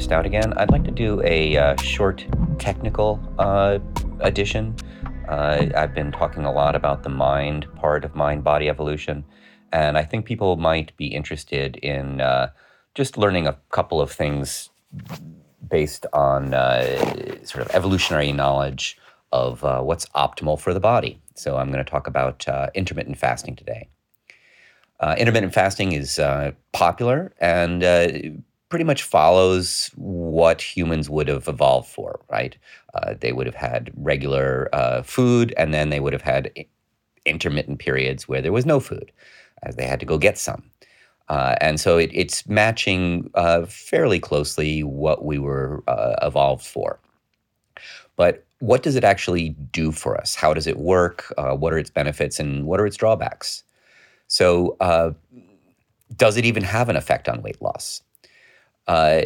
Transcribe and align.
Stout 0.00 0.26
again. 0.26 0.52
I'd 0.56 0.70
like 0.70 0.84
to 0.84 0.90
do 0.90 1.20
a 1.24 1.56
uh, 1.56 1.76
short 1.82 2.24
technical 2.58 3.20
uh, 3.38 3.78
addition. 4.20 4.76
Uh, 5.28 5.66
I've 5.76 5.94
been 5.94 6.12
talking 6.12 6.44
a 6.44 6.52
lot 6.52 6.76
about 6.76 7.02
the 7.02 7.08
mind 7.08 7.66
part 7.74 8.04
of 8.04 8.14
mind 8.14 8.44
body 8.44 8.68
evolution, 8.68 9.24
and 9.72 9.98
I 9.98 10.04
think 10.04 10.24
people 10.24 10.56
might 10.56 10.96
be 10.96 11.06
interested 11.06 11.76
in 11.76 12.20
uh, 12.20 12.50
just 12.94 13.18
learning 13.18 13.46
a 13.46 13.58
couple 13.70 14.00
of 14.00 14.10
things 14.10 14.70
based 15.68 16.06
on 16.12 16.54
uh, 16.54 17.44
sort 17.44 17.66
of 17.66 17.74
evolutionary 17.74 18.32
knowledge 18.32 18.96
of 19.32 19.64
uh, 19.64 19.80
what's 19.80 20.06
optimal 20.10 20.58
for 20.58 20.72
the 20.72 20.80
body. 20.80 21.20
So 21.34 21.56
I'm 21.56 21.72
going 21.72 21.84
to 21.84 21.90
talk 21.90 22.06
about 22.06 22.46
intermittent 22.74 23.18
fasting 23.18 23.56
today. 23.56 23.88
Uh, 25.00 25.14
intermittent 25.16 25.54
fasting 25.54 25.92
is 25.92 26.18
uh, 26.18 26.50
popular 26.72 27.32
and 27.40 27.84
uh, 27.84 28.08
pretty 28.68 28.84
much 28.84 29.02
follows 29.02 29.90
what 29.96 30.60
humans 30.60 31.08
would 31.08 31.28
have 31.28 31.48
evolved 31.48 31.88
for, 31.88 32.20
right? 32.28 32.56
Uh, 32.94 33.14
they 33.18 33.32
would 33.32 33.46
have 33.46 33.54
had 33.54 33.90
regular 33.96 34.68
uh, 34.72 35.02
food 35.02 35.54
and 35.56 35.72
then 35.72 35.90
they 35.90 36.00
would 36.00 36.12
have 36.12 36.22
had 36.22 36.52
intermittent 37.24 37.78
periods 37.78 38.28
where 38.28 38.42
there 38.42 38.52
was 38.52 38.66
no 38.66 38.80
food, 38.80 39.10
as 39.62 39.76
they 39.76 39.86
had 39.86 40.00
to 40.00 40.06
go 40.06 40.18
get 40.18 40.38
some. 40.38 40.62
Uh, 41.28 41.54
and 41.60 41.78
so 41.78 41.98
it, 41.98 42.10
it's 42.12 42.46
matching 42.48 43.30
fairly 43.66 44.18
closely 44.18 44.82
what 44.82 45.24
we 45.24 45.38
were 45.38 45.82
evolved 46.22 46.64
for. 46.64 46.98
But 48.16 48.46
what 48.60 48.82
does 48.82 48.96
it 48.96 49.04
actually 49.04 49.50
do 49.50 49.92
for 49.92 50.18
us? 50.18 50.34
How 50.34 50.52
does 50.54 50.66
it 50.66 50.78
work? 50.78 51.32
what 51.36 51.72
are 51.72 51.78
its 51.78 51.90
benefits 51.90 52.40
and 52.40 52.66
what 52.66 52.80
are 52.80 52.86
its 52.86 52.96
drawbacks? 52.96 53.62
So, 54.28 54.76
uh, 54.80 55.12
does 56.16 56.36
it 56.36 56.44
even 56.44 56.62
have 56.62 56.88
an 56.88 56.96
effect 56.96 57.28
on 57.28 57.42
weight 57.42 57.60
loss? 57.60 58.02
Uh, 58.88 59.22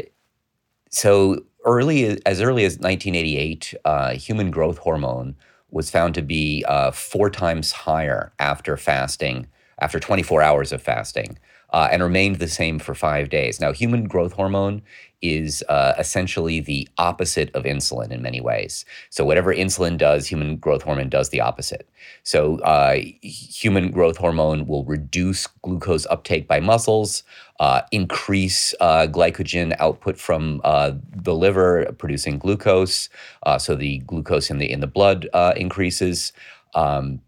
so, 0.91 1.39
early 1.65 2.21
as 2.27 2.41
early 2.41 2.65
as 2.65 2.79
1988, 2.79 3.75
uh, 3.85 4.13
human 4.15 4.51
growth 4.51 4.79
hormone 4.79 5.37
was 5.71 5.91
found 5.91 6.15
to 6.15 6.23
be 6.23 6.65
uh, 6.69 6.91
four 6.91 7.31
times 7.31 7.73
higher 7.73 8.33
after 8.39 8.77
fasting, 8.77 9.47
after 9.81 9.99
24 10.01 10.43
hours 10.43 10.73
of 10.73 10.83
fasting, 10.83 11.39
uh, 11.73 11.89
and 11.91 12.03
remained 12.03 12.37
the 12.37 12.49
same 12.49 12.79
for 12.79 12.95
five 12.95 13.31
days. 13.31 13.61
Now, 13.61 13.73
human 13.73 14.05
growth 14.05 14.33
hormone 14.33 14.83
is 15.23 15.63
uh, 15.69 15.95
essentially 15.99 16.61
the 16.61 16.89
opposite 16.99 17.55
of 17.55 17.63
insulin 17.63 18.11
in 18.11 18.21
many 18.21 18.41
ways. 18.41 18.85
So, 19.09 19.25
whatever 19.25 19.55
insulin 19.55 19.97
does, 19.97 20.27
human 20.27 20.57
growth 20.57 20.83
hormone 20.83 21.09
does 21.09 21.31
the 21.31 21.41
opposite. 21.41 21.89
So, 22.25 22.59
uh, 22.61 22.97
human 23.23 23.91
growth 23.91 24.17
hormone 24.17 24.67
will 24.67 24.85
reduce 24.85 25.47
glucose 25.47 26.07
uptake 26.07 26.49
by 26.49 26.61
muscles, 26.61 27.23
uh, 27.61 27.83
increase 27.93 28.75
uh, 28.81 29.07
glycogen 29.07 29.75
output 29.79 30.19
from 30.19 30.61
uh, 30.65 30.93
the 31.15 31.35
liver, 31.35 31.87
producing 31.99 32.39
glucose. 32.39 33.09
Uh, 33.45 33.59
so, 33.59 33.75
the 33.77 33.99
glucose 33.99 34.51
in 34.51 34.59
the 34.59 34.71
in 34.71 34.81
the 34.81 34.87
blood 34.87 35.29
increases. 35.57 36.33
Um, 36.75 37.21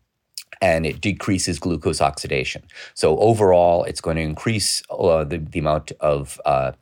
and 0.61 0.87
it 0.87 1.01
decreases 1.01 1.59
glucose 1.59 2.01
oxidation. 2.01 2.63
So 2.95 3.19
overall, 3.19 3.85
it's 3.85 4.01
going 4.01 4.17
to 4.17 4.23
increase 4.23 4.83
uh, 4.91 5.25
the, 5.25 5.39
the 5.39 5.59
amount 5.59 5.93
of 6.01 6.41
uh, 6.45 6.73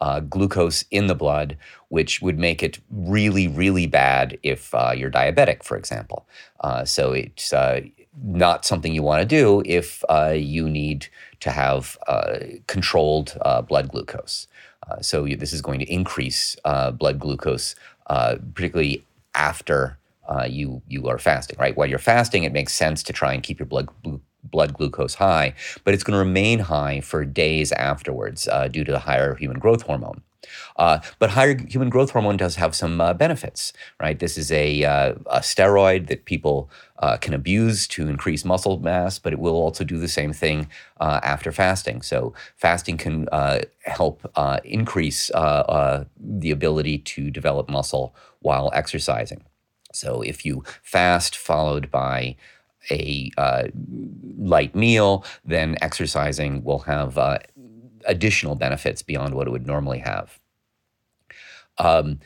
uh, 0.00 0.20
glucose 0.20 0.84
in 0.90 1.06
the 1.06 1.14
blood, 1.14 1.56
which 1.88 2.20
would 2.20 2.38
make 2.38 2.62
it 2.62 2.78
really, 2.90 3.48
really 3.48 3.86
bad 3.86 4.38
if 4.42 4.74
uh, 4.74 4.92
you're 4.94 5.10
diabetic, 5.10 5.62
for 5.62 5.76
example. 5.76 6.26
Uh, 6.60 6.84
so 6.84 7.12
it's 7.12 7.52
uh, 7.52 7.80
not 8.22 8.64
something 8.64 8.94
you 8.94 9.02
want 9.02 9.20
to 9.20 9.26
do 9.26 9.62
if 9.64 10.04
you 10.34 10.68
need 10.68 11.08
to 11.40 11.50
have 11.50 11.98
controlled 12.66 13.38
blood 13.68 13.90
glucose. 13.90 14.48
so 15.00 15.26
this 15.26 15.52
is 15.52 15.60
going 15.60 15.78
to 15.78 15.92
increase 15.92 16.56
blood 16.64 17.18
glucose, 17.18 17.74
particularly 18.08 19.04
after 19.34 19.98
uh, 20.28 20.46
you 20.48 20.82
you 20.88 21.08
are 21.08 21.18
fasting, 21.18 21.56
right? 21.58 21.76
While 21.76 21.88
you're 21.88 21.98
fasting, 21.98 22.44
it 22.44 22.52
makes 22.52 22.72
sense 22.72 23.02
to 23.04 23.12
try 23.12 23.32
and 23.32 23.42
keep 23.42 23.58
your 23.58 23.66
blood 23.66 23.88
blood 24.44 24.74
glucose 24.74 25.14
high, 25.14 25.54
but 25.84 25.94
it's 25.94 26.04
going 26.04 26.14
to 26.14 26.18
remain 26.18 26.60
high 26.60 27.00
for 27.00 27.24
days 27.24 27.72
afterwards 27.72 28.48
uh, 28.48 28.68
due 28.68 28.84
to 28.84 28.92
the 28.92 29.00
higher 29.00 29.34
human 29.34 29.58
growth 29.58 29.82
hormone. 29.82 30.22
Uh, 30.76 31.00
but 31.18 31.30
higher 31.30 31.56
human 31.66 31.88
growth 31.88 32.10
hormone 32.10 32.36
does 32.36 32.56
have 32.56 32.74
some 32.74 33.00
uh, 33.00 33.14
benefits, 33.14 33.72
right? 34.00 34.18
This 34.18 34.38
is 34.38 34.52
a, 34.52 34.84
uh, 34.84 35.14
a 35.26 35.40
steroid 35.40 36.08
that 36.08 36.24
people 36.24 36.70
uh, 36.98 37.16
can 37.16 37.34
abuse 37.34 37.86
to 37.88 38.08
increase 38.08 38.44
muscle 38.44 38.78
mass, 38.78 39.18
but 39.18 39.32
it 39.32 39.38
will 39.38 39.56
also 39.56 39.84
do 39.84 39.98
the 39.98 40.08
same 40.08 40.32
thing 40.32 40.68
uh, 41.00 41.20
after 41.22 41.52
fasting. 41.52 42.02
So, 42.02 42.34
fasting 42.56 42.96
can 42.96 43.28
uh, 43.32 43.60
help 43.80 44.26
increase 44.64 45.28
the 45.28 46.50
ability 46.50 46.98
to 46.98 47.30
develop 47.30 47.68
muscle 47.68 48.14
while 48.40 48.70
exercising. 48.72 49.44
So 49.96 50.22
if 50.22 50.44
you 50.44 50.64
fast 50.82 51.36
followed 51.36 51.90
by 51.90 52.36
a 52.90 53.30
uh, 53.36 53.64
light 54.38 54.74
meal, 54.74 55.24
then 55.44 55.76
exercising 55.80 56.62
will 56.62 56.80
have 56.80 57.18
uh, 57.18 57.38
additional 58.04 58.54
benefits 58.54 59.02
beyond 59.02 59.34
what 59.34 59.46
it 59.46 59.50
would 59.50 59.66
normally 59.66 59.98
have. 59.98 60.38
Um, 61.78 62.20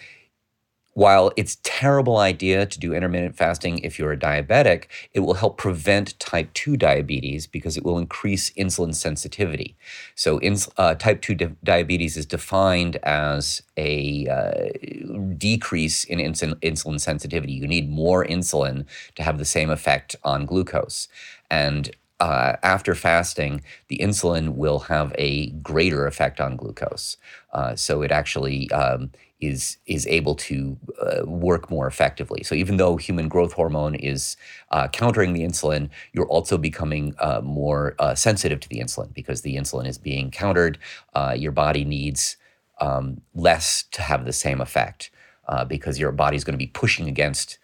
while 0.95 1.31
it's 1.37 1.59
terrible 1.63 2.19
idea 2.19 2.67
to 2.67 2.79
do 2.79 2.93
intermittent 2.93 3.37
fasting 3.37 3.79
if 3.79 3.99
you're 3.99 4.13
a 4.13 4.19
diabetic, 4.19 4.85
it 5.13 5.21
will 5.21 5.35
help 5.35 5.57
prevent 5.57 6.19
type 6.19 6.53
2 6.55 6.77
diabetes 6.77 7.47
because 7.47 7.77
it 7.77 7.85
will 7.85 7.97
increase 7.97 8.51
insulin 8.51 8.95
sensitivity. 8.95 9.77
So, 10.15 10.41
ins- 10.41 10.69
uh, 10.77 10.95
type 10.97 11.23
2 11.23 11.35
di- 11.35 11.57
diabetes 11.63 12.17
is 12.17 12.27
defined 12.27 12.97
as 13.05 13.63
a 13.77 14.27
uh, 14.27 15.35
decrease 15.37 16.05
in 16.05 16.19
insulin, 16.19 16.55
insulin 16.57 17.01
sensitivity. 17.01 17.53
You 17.53 17.69
need 17.69 17.89
more 17.89 18.25
insulin 18.25 18.87
to 19.15 19.23
have 19.23 19.39
the 19.39 19.45
same 19.45 19.71
effect 19.71 20.17
on 20.25 20.45
glucose. 20.45 21.09
And 21.51 21.91
uh, 22.19 22.57
after 22.63 22.95
fasting, 22.95 23.63
the 23.89 23.99
insulin 23.99 24.57
will 24.57 24.81
have 24.81 25.15
a 25.17 25.51
greater 25.51 26.07
effect 26.07 26.41
on 26.41 26.57
glucose. 26.57 27.17
Uh, 27.53 27.75
so 27.75 28.03
it 28.03 28.13
actually 28.13 28.71
um, 28.73 29.11
is 29.41 29.79
is 29.87 30.07
able 30.07 30.35
to 30.35 30.77
uh, 31.01 31.25
work 31.27 31.71
more 31.71 31.87
effectively. 31.87 32.43
So 32.43 32.55
even 32.55 32.77
though 32.77 32.97
human 32.97 33.29
growth 33.29 33.53
hormone 33.53 33.95
is 33.95 34.37
uh, 34.71 34.89
countering 34.89 35.33
the 35.33 35.43
insulin, 35.43 35.89
you're 36.13 36.29
also 36.29 36.59
becoming 36.59 37.15
uh, 37.19 37.41
more 37.43 37.95
uh, 37.99 38.15
sensitive 38.15 38.61
to 38.61 38.69
the 38.69 38.81
insulin 38.81 39.13
because 39.15 39.43
the 39.43 39.57
insulin 39.57 39.87
is 39.87 39.99
being 39.99 40.31
countered. 40.31 40.79
Uh, 41.15 41.35
your 41.37 41.53
body 41.53 41.85
needs 41.85 42.37
um, 42.81 43.21
less 43.35 43.85
to 43.93 44.03
have 44.03 44.25
the 44.25 44.33
same 44.33 44.61
effect 44.61 45.11
uh, 45.49 45.65
because 45.65 45.99
your 45.99 46.13
body 46.13 46.37
is 46.37 46.45
going 46.45 46.55
to 46.55 46.59
be 46.59 46.67
pushing 46.69 47.09
against 47.09 47.59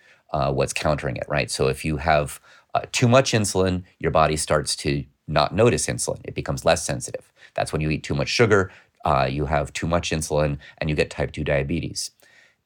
what's 0.51 0.75
countering 0.75 1.17
it, 1.17 1.25
right? 1.29 1.51
So 1.51 1.69
if 1.69 1.83
you 1.83 1.97
have 1.97 2.41
too 2.93 3.09
much 3.09 3.33
insulin, 3.33 3.85
your 3.99 4.11
body 4.11 4.37
starts 4.37 4.77
to 4.77 5.03
not 5.27 5.55
notice 5.55 5.87
insulin. 5.87 6.21
It 6.25 6.35
becomes 6.35 6.67
less 6.67 6.85
sensitive. 6.85 7.33
That's 7.55 7.73
when 7.73 7.81
you 7.81 7.89
eat 7.91 8.03
too 8.03 8.15
much 8.15 8.29
sugar, 8.29 8.71
uh, 9.05 9.29
you 9.31 9.47
have 9.47 9.73
too 9.73 9.87
much 9.87 10.11
insulin 10.11 10.59
and 10.79 10.91
you 10.91 10.97
get 10.97 11.11
type 11.11 11.33
2 11.33 11.45
diabetes. 11.45 12.11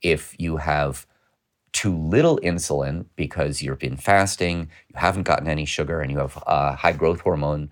If 0.02 0.34
you 0.38 0.58
have 0.58 1.06
too 1.72 1.96
little 1.96 2.38
insulin 2.38 3.06
because 3.16 3.62
you've 3.62 3.78
been 3.78 3.96
fasting, 3.96 4.70
you 4.88 4.94
haven't 4.96 5.24
gotten 5.24 5.48
any 5.48 5.64
sugar, 5.64 6.00
and 6.00 6.10
you 6.10 6.18
have 6.18 6.42
uh, 6.46 6.74
high 6.74 6.92
growth 6.92 7.20
hormone, 7.20 7.70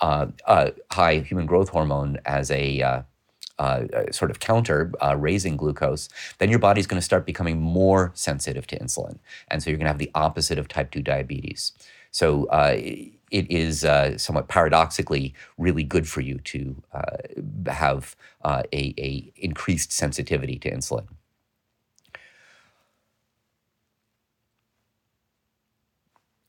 uh, 0.00 0.26
uh 0.46 0.70
high 0.90 1.18
human 1.18 1.46
growth 1.46 1.68
hormone 1.68 2.18
as 2.26 2.50
a 2.50 2.82
uh, 2.82 3.02
uh, 3.58 3.84
sort 4.10 4.30
of 4.30 4.40
counter, 4.40 4.92
raising 5.16 5.56
glucose, 5.56 6.08
then 6.38 6.50
your 6.50 6.58
body's 6.58 6.86
going 6.86 7.00
to 7.00 7.04
start 7.04 7.24
becoming 7.24 7.60
more 7.60 8.12
sensitive 8.14 8.66
to 8.66 8.78
insulin. 8.78 9.18
And 9.48 9.62
so 9.62 9.70
you're 9.70 9.78
going 9.78 9.86
to 9.86 9.90
have 9.90 9.98
the 9.98 10.10
opposite 10.14 10.58
of 10.58 10.68
type 10.68 10.90
2 10.90 11.02
diabetes. 11.02 11.72
So 12.10 12.46
it 13.30 13.50
is 13.50 13.84
uh, 13.84 14.16
somewhat 14.18 14.48
paradoxically 14.48 15.34
really 15.58 15.82
good 15.82 16.08
for 16.08 16.20
you 16.20 16.38
to 16.38 16.82
uh, 16.92 17.16
have 17.70 18.16
uh, 18.42 18.62
a, 18.72 18.94
a, 18.98 19.32
increased 19.36 19.92
sensitivity 19.92 20.58
to 20.58 20.70
insulin. 20.70 21.06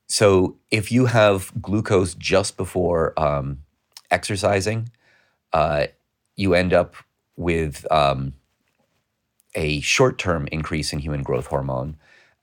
So 0.06 0.56
if 0.70 0.90
you 0.90 1.06
have 1.06 1.52
glucose 1.60 2.14
just 2.14 2.56
before 2.56 3.18
um, 3.20 3.58
exercising, 4.10 4.90
uh, 5.52 5.88
you 6.36 6.54
end 6.54 6.72
up 6.72 6.94
with 7.36 7.86
um, 7.90 8.34
a 9.54 9.80
short-term 9.80 10.48
increase 10.50 10.92
in 10.92 11.00
human 11.00 11.22
growth 11.22 11.46
hormone 11.46 11.96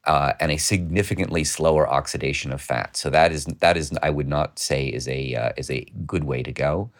uh, 0.05 0.33
and 0.39 0.51
a 0.51 0.57
significantly 0.57 1.43
slower 1.43 1.89
oxidation 1.89 2.51
of 2.51 2.61
fat. 2.61 2.95
So 2.95 3.09
that 3.09 3.31
is 3.31 3.45
that 3.45 3.77
is 3.77 3.91
I 4.03 4.09
would 4.09 4.27
not 4.27 4.59
say 4.59 4.85
is 4.87 5.07
a 5.07 5.35
uh, 5.35 5.51
is 5.57 5.69
a 5.71 5.85
good 6.05 6.23
way 6.23 6.43
to 6.43 6.51
go. 6.51 6.91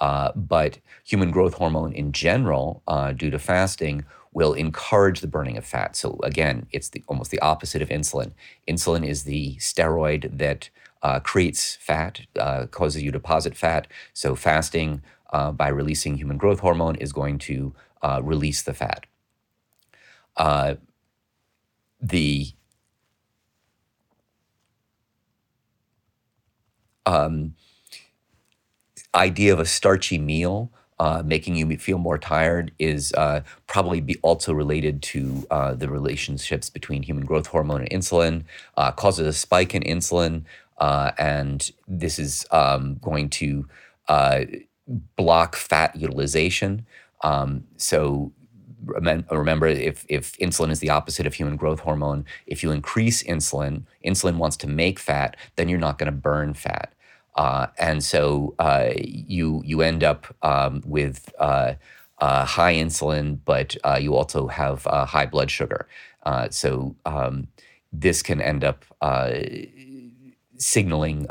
Uh, 0.00 0.32
but 0.34 0.78
human 1.04 1.30
growth 1.30 1.54
hormone 1.54 1.92
in 1.92 2.10
general, 2.12 2.82
uh, 2.88 3.12
due 3.12 3.30
to 3.30 3.38
fasting, 3.38 4.04
will 4.32 4.52
encourage 4.52 5.20
the 5.20 5.28
burning 5.28 5.56
of 5.56 5.64
fat. 5.64 5.94
So 5.94 6.18
again, 6.24 6.66
it's 6.72 6.88
the, 6.88 7.04
almost 7.06 7.30
the 7.30 7.38
opposite 7.38 7.82
of 7.82 7.88
insulin. 7.88 8.32
Insulin 8.66 9.06
is 9.06 9.22
the 9.22 9.56
steroid 9.56 10.38
that 10.38 10.70
uh, 11.02 11.20
creates 11.20 11.76
fat, 11.76 12.22
uh, 12.36 12.66
causes 12.66 13.02
you 13.02 13.12
to 13.12 13.18
deposit 13.18 13.56
fat. 13.56 13.86
So 14.12 14.34
fasting 14.34 15.02
by 15.54 15.68
releasing 15.68 16.16
human 16.16 16.36
growth 16.36 16.60
hormone 16.60 16.96
is 16.96 17.12
going 17.12 17.38
to 17.38 17.72
release 18.22 18.62
the 18.62 18.74
fat. 18.74 19.06
Uh, 20.36 20.74
the 22.02 22.52
um, 27.06 27.54
idea 29.14 29.52
of 29.52 29.60
a 29.60 29.64
starchy 29.64 30.18
meal 30.18 30.70
uh, 31.02 31.20
making 31.24 31.56
you 31.56 31.76
feel 31.78 31.98
more 31.98 32.16
tired 32.16 32.70
is 32.78 33.12
uh, 33.14 33.40
probably 33.66 34.00
be 34.00 34.16
also 34.22 34.52
related 34.52 35.02
to 35.02 35.44
uh, 35.50 35.74
the 35.74 35.88
relationships 35.88 36.70
between 36.70 37.02
human 37.02 37.24
growth 37.24 37.48
hormone 37.48 37.80
and 37.80 37.90
insulin, 37.90 38.44
uh, 38.76 38.92
causes 38.92 39.26
a 39.26 39.32
spike 39.32 39.74
in 39.74 39.82
insulin, 39.82 40.44
uh, 40.78 41.10
and 41.18 41.72
this 41.88 42.20
is 42.20 42.46
um, 42.52 42.98
going 43.02 43.28
to 43.28 43.66
uh, 44.06 44.42
block 45.16 45.56
fat 45.56 45.96
utilization. 45.96 46.86
Um, 47.24 47.64
so 47.76 48.30
remember 48.84 49.66
if, 49.66 50.04
if 50.08 50.36
insulin 50.38 50.70
is 50.70 50.80
the 50.80 50.90
opposite 50.90 51.26
of 51.26 51.34
human 51.34 51.56
growth 51.56 51.80
hormone 51.80 52.24
if 52.46 52.62
you 52.62 52.70
increase 52.70 53.22
insulin 53.22 53.82
insulin 54.04 54.36
wants 54.36 54.56
to 54.56 54.66
make 54.66 54.98
fat 54.98 55.36
then 55.56 55.68
you're 55.68 55.78
not 55.78 55.98
going 55.98 56.06
to 56.06 56.12
burn 56.12 56.54
fat 56.54 56.92
uh, 57.34 57.66
and 57.78 58.04
so 58.04 58.54
uh, 58.58 58.90
you 58.96 59.62
you 59.64 59.80
end 59.82 60.04
up 60.04 60.34
um, 60.42 60.82
with 60.84 61.32
uh, 61.38 61.74
uh 62.18 62.44
high 62.44 62.74
insulin, 62.74 63.38
but 63.44 63.76
uh, 63.84 63.98
you 64.00 64.14
also 64.14 64.48
have 64.48 64.86
uh, 64.86 65.06
high 65.06 65.26
blood 65.26 65.50
sugar. 65.50 65.88
so 66.50 66.94
um, 67.06 67.48
this 67.92 68.22
can 68.22 68.40
end 68.40 68.64
up 68.64 68.84
signaling 70.56 71.26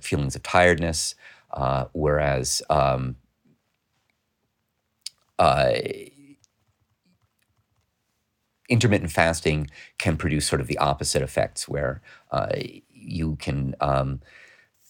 feelings 0.00 0.34
of 0.34 0.42
tiredness, 0.42 1.14
whereas 1.92 2.62
um, 2.70 3.16
intermittent 8.68 9.12
fasting 9.12 9.70
can 9.98 10.16
produce 10.16 10.46
sort 10.46 10.60
of 10.60 10.66
the 10.66 10.78
opposite 10.78 11.22
effects, 11.22 11.68
where 11.68 12.00
you 12.92 13.36
can 13.36 13.74
um, 13.80 14.20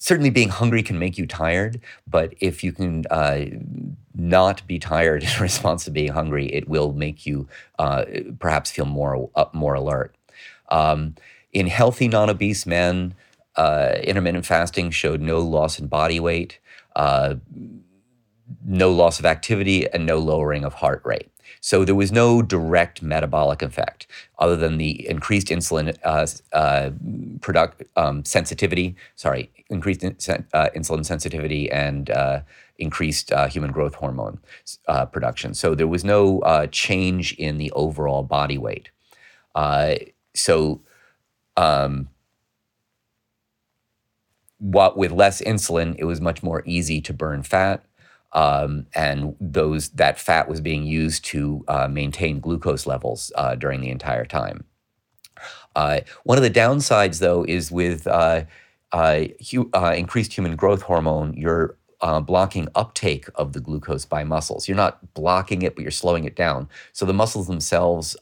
certainly 0.05 0.29
being 0.29 0.51
hungry 0.51 0.83
can 0.83 0.99
make 0.99 1.17
you 1.17 1.27
tired, 1.27 1.81
but 2.07 2.35
if 2.39 2.63
you 2.63 2.73
can 2.73 3.07
uh, 3.11 3.47
not 4.15 4.67
be 4.67 4.79
tired 4.79 5.23
in 5.23 5.31
response 5.41 5.85
to 5.85 5.91
being 5.91 6.13
hungry, 6.13 6.47
it 6.53 6.69
will 6.69 6.93
make 6.93 7.25
you 7.25 7.49
uh, 7.79 8.05
perhaps 8.39 8.71
feel 8.71 8.85
more 8.85 9.31
uh, 9.35 9.47
more 9.55 9.75
alert. 9.75 10.15
Um, 10.69 11.15
in 11.53 11.69
healthy 11.69 12.09
non-obese 12.09 12.67
men, 12.67 13.15
uh, 13.57 13.95
intermittent 14.03 14.45
fasting 14.45 14.91
showed 14.91 15.23
no 15.23 15.41
loss 15.41 15.79
in 15.79 15.87
body 15.87 16.21
weight, 16.21 16.59
uh, 16.97 17.37
no 18.63 18.91
loss 18.91 19.19
of 19.19 19.25
activity, 19.25 19.89
and 19.91 20.05
no 20.05 20.19
lowering 20.19 20.65
of 20.65 20.75
heart 20.75 21.01
rate. 21.05 21.31
So 21.61 21.85
there 21.85 21.95
was 21.95 22.13
no 22.13 22.43
direct 22.43 23.03
metabolic 23.03 23.63
effect 23.63 24.07
other 24.39 24.57
than 24.57 24.79
the 24.79 25.09
increased 25.09 25.49
insulin 25.49 25.97
uh, 26.05 26.27
uh, 26.53 26.91
product 27.41 27.83
um, 27.97 28.25
sensitivity. 28.25 28.97
Sorry, 29.15 29.51
increased 29.71 30.03
in, 30.05 30.17
uh, 30.53 30.69
insulin 30.77 31.05
sensitivity 31.05 31.71
and 31.71 32.11
uh, 32.11 32.41
increased 32.79 33.33
uh, 33.33 33.47
human 33.49 33.73
growth 33.73 33.95
hormone 33.95 34.39
uh, 34.89 35.07
production. 35.07 35.55
So 35.55 35.75
there 35.75 35.89
was 35.89 36.05
no 36.05 36.67
change 36.71 37.33
in 37.35 37.59
the 37.59 37.71
overall 37.73 38.23
body 38.23 38.59
weight. 38.59 38.91
so. 40.35 40.81
Um, 41.57 42.09
what 44.59 44.97
with 44.97 45.13
less 45.13 45.43
insulin, 45.43 45.95
it 45.99 46.05
was 46.05 46.21
much 46.21 46.43
more 46.43 46.63
easy 46.65 47.01
to 47.03 47.13
burn 47.13 47.43
fat 47.43 47.85
um, 48.35 48.87
and 48.95 49.37
those 49.41 49.91
that 49.91 50.19
fat 50.19 50.49
was 50.49 50.61
being 50.61 50.85
used 50.85 51.25
to 51.27 51.65
uh, 51.69 51.89
maintain 51.89 52.41
glucose 52.41 52.87
levels 52.87 53.33
uh, 53.37 53.55
during 53.55 53.81
the 53.81 53.91
entire 53.91 54.25
time. 54.25 54.65
Uh, 55.77 56.01
one 56.25 56.39
of 56.39 56.43
the 56.45 56.51
downsides, 56.51 57.21
though, 57.21 57.45
is 57.45 57.71
with 57.71 58.07
uh, 58.07 58.45
uh, 58.93 59.25
hu- 59.51 59.71
uh, 59.75 59.95
increased 59.97 60.33
human 60.33 60.57
growth 60.57 60.83
hormone, 60.83 61.35
you're 61.35 61.77
blocking 62.27 62.69
uptake 62.75 63.27
of 63.35 63.55
the 63.55 63.61
glucose 63.61 64.05
by 64.05 64.23
muscles. 64.25 64.69
You're 64.69 64.77
not 64.77 65.15
blocking 65.15 65.63
it, 65.63 65.75
but 65.75 65.81
you're 65.81 65.91
slowing 65.91 66.25
it 66.25 66.37
down. 66.37 66.69
So 66.93 67.07
the 67.07 67.15
muscles 67.15 67.47
themselves 67.47 68.15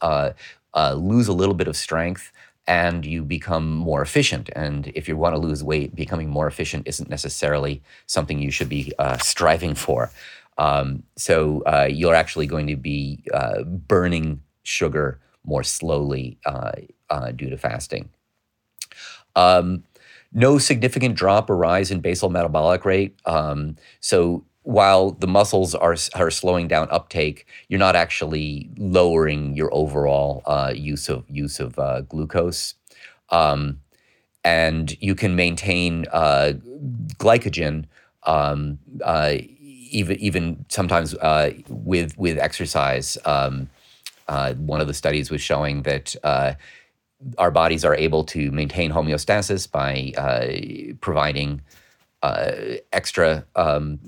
lose 0.95 1.27
a 1.27 1.33
little 1.33 1.55
bit 1.55 1.67
of 1.67 1.77
strength 1.77 2.31
and 2.67 3.05
you 3.05 3.23
become 3.23 3.75
more 3.75 4.03
efficient. 4.03 4.49
And 4.55 4.93
if 4.95 5.09
you 5.09 5.17
want 5.17 5.35
to 5.35 5.41
lose 5.41 5.65
weight, 5.65 5.95
becoming 5.95 6.29
more 6.29 6.47
efficient 6.47 6.87
isn't 6.87 7.11
necessarily 7.11 7.83
something 8.07 8.39
you 8.39 8.51
should 8.51 8.69
be 8.69 8.93
uh, 8.99 9.19
striving 9.19 9.75
for. 9.75 10.11
Um, 10.59 11.03
so 11.17 11.63
uh, 11.63 11.89
you're 11.91 12.15
actually 12.15 12.47
going 12.47 12.67
to 12.69 12.77
be 12.77 13.25
uh, 13.33 13.63
burning 13.65 14.43
sugar 14.63 15.21
more 15.45 15.65
slowly 15.65 16.39
uh, 16.47 16.73
uh, 17.11 17.33
due 17.33 17.51
to 17.51 17.59
fasting. 17.59 18.11
Um, 19.35 19.85
no 20.33 20.59
significant 20.59 21.15
drop 21.15 21.51
or 21.51 21.57
rise 21.57 21.91
in 21.91 22.01
basal 22.01 22.31
metabolic 22.31 22.85
rate. 22.85 23.19
Um, 23.27 23.77
so 24.01 24.45
while 24.63 25.11
the 25.11 25.27
muscles 25.27 25.75
are, 25.75 25.97
are 26.15 26.31
slowing 26.31 26.69
down 26.69 26.89
uptake, 26.91 27.47
you're 27.69 27.81
not 27.81 27.97
actually 27.97 28.71
lowering 28.77 29.57
your 29.57 29.73
overall 29.75 30.43
uh, 30.47 30.73
use 30.75 31.09
of 31.09 31.25
use 31.29 31.59
of 31.59 31.79
uh, 31.79 32.03
glucose, 32.03 32.75
um, 33.31 33.81
and 34.45 34.97
you 35.03 35.15
can 35.15 35.35
maintain 35.35 36.07
uh, 36.13 36.53
glycogen 37.19 37.87
um, 38.25 38.79
uh, 39.05 39.35
even 39.91 40.17
even 40.19 40.65
sometimes 40.69 41.15
uh, 41.15 41.53
with 41.69 42.17
with 42.17 42.39
exercise. 42.39 43.19
Um, 43.25 43.69
uh, 44.29 44.55
one 44.55 44.81
of 44.81 44.87
the 44.87 44.95
studies 44.95 45.31
was 45.31 45.41
showing 45.41 45.83
that 45.83 46.15
our 47.39 47.51
bodies 47.51 47.85
are 47.85 47.95
able 47.95 48.25
to 48.25 48.51
maintain 48.51 48.93
homeostasis 48.93 49.71
by 49.71 50.13
providing 51.01 51.61
extra 52.93 53.45
um, 53.57 53.99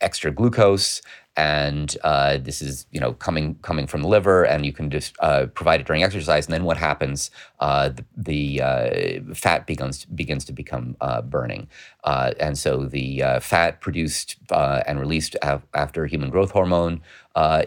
extra 0.00 0.30
glucose 0.30 1.02
and 1.36 1.96
uh, 2.02 2.38
this 2.38 2.60
is 2.60 2.86
you 2.90 3.00
know 3.00 3.12
coming 3.14 3.54
coming 3.62 3.86
from 3.86 4.02
the 4.02 4.08
liver 4.08 4.44
and 4.44 4.66
you 4.66 4.72
can 4.72 4.90
just 4.90 5.14
uh, 5.20 5.46
provide 5.46 5.80
it 5.80 5.86
during 5.86 6.02
exercise. 6.02 6.46
And 6.46 6.52
then 6.52 6.64
what 6.64 6.76
happens 6.76 7.30
uh, 7.60 7.90
the, 7.90 8.04
the 8.16 8.62
uh, 8.62 9.34
fat 9.34 9.66
begins 9.66 10.04
begins 10.06 10.44
to 10.46 10.52
become 10.52 10.96
uh, 11.00 11.22
burning. 11.22 11.68
Uh, 12.04 12.32
and 12.40 12.58
so 12.58 12.84
the 12.84 13.22
fat 13.40 13.80
produced 13.80 14.36
and 14.50 14.98
released 14.98 15.36
af- 15.42 15.66
after 15.74 16.06
human 16.06 16.30
growth 16.30 16.50
hormone 16.50 17.00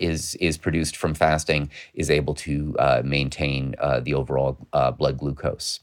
is 0.02 0.36
is 0.36 0.58
produced 0.58 0.98
from 0.98 1.14
fasting 1.14 1.70
is 1.94 2.12
able 2.12 2.34
to 2.36 2.76
maintain 3.04 3.76
the 4.04 4.14
overall 4.14 4.58
blood 4.98 5.18
glucose 5.18 5.80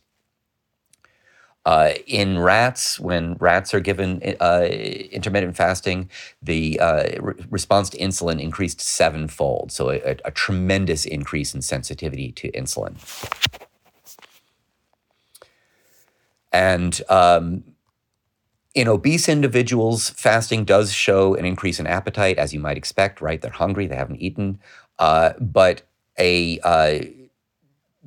uh, 1.67 1.93
in 2.07 2.39
rats, 2.39 2.99
when 2.99 3.35
rats 3.35 3.75
are 3.75 3.81
given 3.81 4.23
uh, 4.41 4.63
intermittent 4.63 5.57
fasting, 5.57 6.09
the 6.43 6.81
uh, 6.81 7.05
re- 7.21 7.35
response 7.51 7.91
to 7.91 7.99
insulin 7.99 8.41
increased 8.41 8.81
sevenfold. 8.81 9.71
So, 9.71 9.91
a, 9.91 10.17
a, 10.25 10.31
tremendous 10.31 11.05
increase 11.05 11.55
in 11.55 11.61
sensitivity 11.61 12.33
to 12.33 12.51
insulin. 12.53 12.97
And 16.51 17.01
um, 17.11 17.65
in 18.75 18.89
obese 18.89 19.29
individuals, 19.29 20.11
fasting 20.11 20.65
does 20.65 20.93
show 20.93 21.35
an 21.35 21.45
increase 21.45 21.79
in 21.79 21.87
appetite, 21.87 22.39
as 22.39 22.55
you 22.55 22.61
might 22.61 22.79
expect, 22.79 23.21
right? 23.21 23.41
They're 23.41 23.51
hungry, 23.51 23.87
they 23.87 23.97
haven't 23.97 24.23
eaten. 24.23 24.61
Uh, 24.99 25.35
but 25.39 25.83
a 26.19 26.59
uh, 26.61 27.01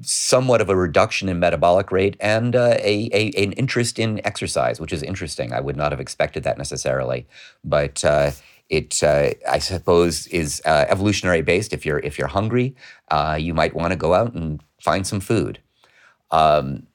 somewhat 0.02 0.62
of 0.62 0.70
a 0.70 0.76
reduction 0.76 1.30
in 1.30 1.40
metabolic 1.40 1.92
rate 1.92 2.18
and 2.20 2.56
uh, 2.56 2.76
a, 2.80 3.10
a, 3.14 3.32
an 3.44 3.52
interest 3.54 4.00
in 4.00 4.26
exercise, 4.26 4.80
which 4.80 4.94
is 4.94 5.04
interesting. 5.04 5.54
I 5.54 5.60
would 5.60 5.78
not 5.78 5.92
have 5.92 6.00
expected 6.00 6.44
that 6.44 6.58
necessarily, 6.58 7.28
but 7.64 8.04
uh, 8.04 8.32
it 8.70 9.04
uh, 9.04 9.32
I 9.48 9.60
suppose 9.60 10.28
is 10.28 10.62
uh, 10.66 10.86
evolutionary 10.88 11.42
based. 11.42 11.74
If 11.74 11.86
you're 11.86 12.00
if 12.00 12.18
you're 12.18 12.28
hungry, 12.28 12.76
uh, 13.10 13.38
you 13.40 13.54
might 13.54 13.76
want 13.76 13.92
to 13.92 13.98
go 13.98 14.14
out 14.14 14.34
and 14.34 14.64
find 14.82 15.06
some 15.06 15.20
food. 15.20 15.60
Um, 16.32 16.88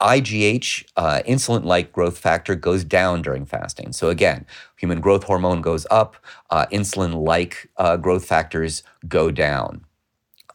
IGH, 0.00 0.84
uh, 0.96 1.22
insulin 1.28 1.64
like 1.64 1.92
growth 1.92 2.18
factor, 2.18 2.56
goes 2.56 2.82
down 2.82 3.22
during 3.22 3.46
fasting. 3.46 3.92
So, 3.92 4.10
again, 4.10 4.46
human 4.76 5.00
growth 5.00 5.22
hormone 5.22 5.62
goes 5.62 5.86
up, 5.92 6.16
insulin 6.50 7.24
like 7.24 7.70
growth 8.00 8.24
factors 8.24 8.82
go 9.06 9.30
down. 9.30 9.84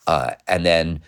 Uh, 0.08 0.32
and 0.48 0.66
then 0.66 1.02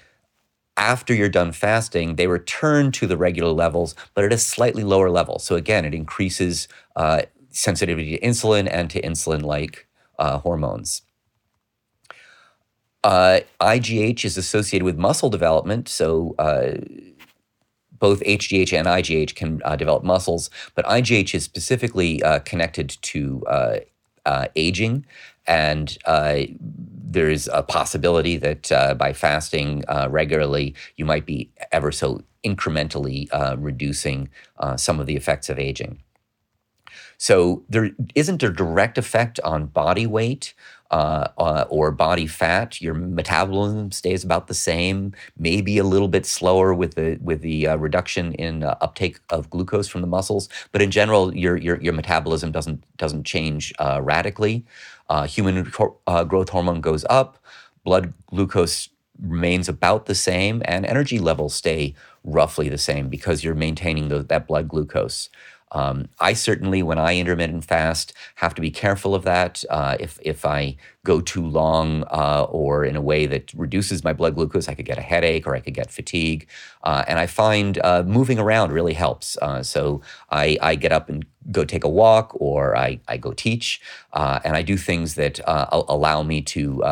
after 0.78 1.14
you're 1.14 1.30
done 1.30 1.52
fasting, 1.52 2.16
they 2.16 2.28
return 2.28 2.92
to 2.94 3.08
the 3.08 3.18
regular 3.18 3.52
levels, 3.52 3.96
but 4.14 4.24
at 4.24 4.32
a 4.32 4.38
slightly 4.38 4.84
lower 4.84 5.10
level. 5.10 5.40
So 5.40 5.56
again, 5.56 5.86
it 5.86 5.94
increases 5.94 6.68
uh, 6.96 7.24
sensitivity 7.50 8.18
to 8.18 8.26
insulin 8.26 8.68
and 8.72 8.90
to 8.92 9.02
insulin-like 9.02 9.88
uh, 10.18 10.40
hormones. 10.40 11.02
Uh, 13.04 13.42
IGH 13.62 14.26
is 14.26 14.38
associated 14.38 14.84
with 14.84 14.98
muscle 14.98 15.30
development, 15.30 15.88
so 15.88 16.36
uh, 16.38 16.72
both 17.92 18.22
HGH 18.24 18.78
and 18.78 18.88
IGH 18.88 19.36
can 19.36 19.62
uh, 19.66 19.76
develop 19.76 20.04
muscles, 20.04 20.50
but 20.76 20.86
IGH 20.86 21.34
is 21.34 21.44
specifically 21.44 22.22
uh, 22.24 22.40
connected 22.40 22.90
to 23.02 23.44
uh, 23.48 24.48
aging, 24.56 25.06
and 25.48 25.98
uh, 27.10 27.12
there's 27.12 27.48
a 27.48 27.64
possibility 27.64 28.38
that 28.38 28.72
uh, 28.72 28.94
by 28.94 29.14
fasting 29.14 29.84
uh, 29.88 30.08
regularly, 30.10 30.76
you 30.98 31.06
might 31.06 31.26
be 31.26 31.52
ever 31.72 31.92
so 31.92 32.22
incrementally 32.44 33.28
uh, 33.32 33.56
reducing 33.58 34.30
uh, 34.60 34.78
some 34.78 35.00
of 35.00 35.08
the 35.08 35.16
effects 35.16 35.50
of 35.50 35.60
aging. 35.60 36.02
So 37.18 37.64
there 37.70 37.92
isn't 38.16 38.44
a 38.44 38.50
direct 38.50 38.98
effect 38.98 39.40
on 39.44 39.66
body 39.66 40.08
weight 40.08 40.54
uh, 40.92 41.28
uh, 41.38 41.66
or 41.70 41.92
body 41.92 42.28
fat. 42.28 42.82
Your 42.82 42.94
metabolism 42.94 43.92
stays 43.92 44.24
about 44.24 44.48
the 44.48 44.54
same, 44.54 45.14
maybe 45.38 45.78
a 45.78 45.84
little 45.84 46.08
bit 46.08 46.26
slower 46.26 46.74
with 46.74 46.96
the 46.96 47.18
with 47.22 47.42
the 47.42 47.68
uh, 47.68 47.76
reduction 47.78 48.34
in 48.34 48.64
uh, 48.64 48.76
uptake 48.82 49.20
of 49.30 49.50
glucose 49.50 49.88
from 49.88 50.02
the 50.02 50.08
muscles. 50.08 50.50
But 50.72 50.82
in 50.82 50.92
general, 50.92 51.36
your 51.36 51.58
your, 51.58 51.82
your 51.82 51.94
metabolism 51.94 52.52
doesn't 52.52 52.84
doesn't 52.98 53.26
change 53.26 53.74
uh, 53.80 54.00
radically. 54.02 54.66
Uh, 55.10 55.26
human 55.26 55.64
growth 55.64 56.50
hormone 56.50 56.82
goes 56.82 57.06
up. 57.10 57.44
Blood 57.84 58.14
glucose 58.28 58.90
remains 59.22 59.68
about 59.68 60.06
the 60.06 60.16
same, 60.16 60.62
and 60.66 60.86
energy 60.86 61.20
levels 61.20 61.54
stay 61.54 61.96
roughly 62.24 62.70
the 62.70 62.78
same 62.78 63.10
because 63.10 63.44
you're 63.44 63.56
maintaining 63.56 64.10
the, 64.10 64.24
that 64.24 64.48
blood 64.48 64.68
glucose. 64.68 65.30
Um, 65.72 66.10
I 66.20 66.34
certainly, 66.34 66.82
when 66.84 66.98
I 66.98 67.18
intermittent 67.18 67.66
fast, 67.66 68.14
have 68.36 68.56
to 68.56 68.62
be 68.62 68.72
careful 68.72 69.14
of 69.14 69.24
that. 69.24 69.64
Uh, 69.70 69.98
if 70.00 70.20
if 70.22 70.46
I 70.46 70.78
go 71.06 71.22
too 71.22 71.46
long 71.46 72.04
uh, 72.12 72.46
or 72.50 72.84
in 72.84 72.96
a 72.96 73.02
way 73.02 73.26
that 73.26 73.54
reduces 73.54 74.04
my 74.04 74.14
blood 74.14 74.36
glucose, 74.36 74.68
I 74.68 74.74
could 74.74 74.86
get 74.86 74.98
a 74.98 75.02
headache 75.02 75.48
or 75.48 75.56
I 75.56 75.60
could 75.60 75.74
get 75.74 75.92
fatigue. 75.92 76.48
Uh, 76.84 77.04
and 77.08 77.18
I 77.18 77.26
find 77.26 77.80
uh, 77.84 78.04
moving 78.04 78.38
around 78.38 78.72
really 78.72 78.94
helps. 78.94 79.38
Uh, 79.42 79.64
so 79.64 80.02
I, 80.30 80.58
I 80.62 80.76
get 80.76 80.92
up 80.92 81.10
and 81.10 81.26
go 81.52 81.64
take 81.64 81.84
a 81.84 81.90
walk 81.90 82.32
or 82.36 82.76
I, 82.76 83.00
I 83.08 83.18
go 83.18 83.32
teach 83.34 83.82
uh, 84.14 84.40
and 84.44 84.56
I 84.56 84.62
do 84.62 84.78
things 84.78 85.16
that 85.16 85.40
allow 85.48 86.22
me 86.22 86.42
to 86.42 86.84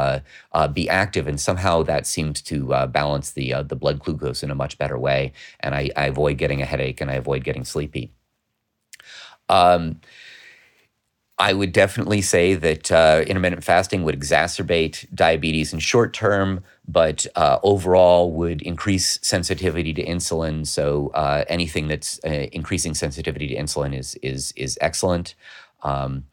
be 0.74 0.90
active. 0.90 1.28
And 1.28 1.40
somehow 1.40 1.84
that 1.84 2.08
seems 2.08 2.42
to 2.44 2.88
balance 2.88 3.32
the 3.32 3.56
the 3.64 3.76
blood 3.76 4.00
glucose 4.00 4.42
in 4.42 4.52
a 4.52 4.56
much 4.56 4.78
better 4.78 4.98
way. 4.98 5.34
And 5.60 5.76
I, 5.76 5.92
I 5.96 6.08
avoid 6.08 6.38
getting 6.38 6.62
a 6.62 6.66
headache 6.66 7.02
and 7.02 7.12
I 7.12 7.16
avoid 7.16 7.44
getting 7.44 7.66
sleepy. 7.66 8.17
Um, 9.50 10.00
I 11.40 11.54
would 11.54 11.72
definitely 11.72 12.22
say 12.22 12.56
that 12.56 12.92
uh, 12.92 13.24
intermittent 13.28 13.64
fasting 13.64 14.04
would 14.04 14.20
exacerbate 14.20 15.06
diabetes 15.14 15.72
in 15.72 15.78
short 15.78 16.12
term, 16.12 16.64
but 16.88 17.28
uh, 17.36 17.60
overall 17.62 18.32
would 18.32 18.64
increase 18.64 19.20
sensitivity 19.22 19.94
to 19.94 20.04
insulin. 20.04 20.66
So 20.66 21.12
uh, 21.14 21.46
anything 21.48 21.90
that's 21.90 22.20
uh, 22.26 22.48
increasing 22.52 22.96
sensitivity 22.96 23.48
to 23.50 23.56
insulin 23.56 23.96
is 23.96 24.16
is 24.24 24.52
is 24.56 24.80
excellent. 24.82 25.36
Um, 25.84 26.26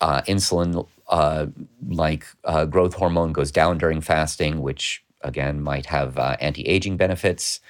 uh, 0.00 0.22
insulin, 0.22 0.84
uh, 1.08 1.46
like 1.88 2.26
growth 2.70 2.94
hormone, 2.94 3.32
goes 3.32 3.52
down 3.52 3.78
during 3.78 4.00
fasting, 4.00 4.62
which 4.62 5.04
again 5.20 5.62
might 5.62 5.86
have 5.86 6.18
anti-aging 6.18 6.96
benefits. 6.96 7.60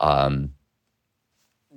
Um, 0.00 0.54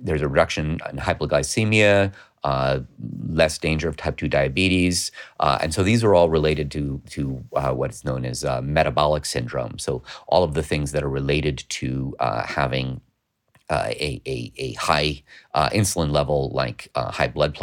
there's 0.00 0.22
a 0.22 0.28
reduction 0.28 0.78
in 0.90 0.96
hypoglycemia, 0.96 2.12
uh, 2.44 2.80
less 3.28 3.58
danger 3.58 3.88
of 3.88 3.96
type 3.96 4.16
2 4.16 4.28
diabetes. 4.28 5.10
Uh, 5.40 5.58
and 5.60 5.74
so 5.74 5.82
these 5.82 6.04
are 6.04 6.14
all 6.14 6.30
related 6.30 6.70
to, 6.72 7.00
to 7.10 7.44
uh, 7.54 7.72
what's 7.72 8.04
known 8.04 8.24
as 8.24 8.44
uh, 8.44 8.60
metabolic 8.62 9.24
syndrome. 9.24 9.78
So 9.78 10.02
all 10.26 10.44
of 10.44 10.54
the 10.54 10.62
things 10.62 10.92
that 10.92 11.02
are 11.02 11.10
related 11.10 11.64
to 11.68 12.14
uh, 12.20 12.46
having 12.46 13.00
uh, 13.70 13.88
a, 13.88 14.20
a, 14.26 14.52
a, 14.56 14.72
high 14.74 15.22
insulin 15.54 16.10
level, 16.10 16.50
like 16.54 16.88
high 16.96 17.28
blood 17.28 17.54